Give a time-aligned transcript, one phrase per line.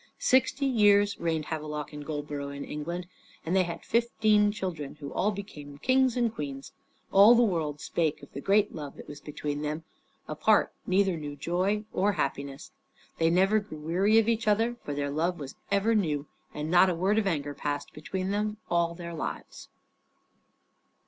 [0.17, 3.05] Sixty years reigned Havelok and Goldborough in England,
[3.45, 6.71] and they had fifteen children, who all became kings and queens.
[7.11, 9.83] All the world spake of the great love that was between them.
[10.27, 12.71] Apart, neither knew joy or happiness.
[13.19, 16.89] They never grew weary of each other, for their love was ever new; and not
[16.89, 19.69] a word of anger passed between them all their lives.